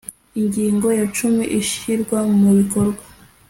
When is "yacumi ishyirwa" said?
0.99-2.19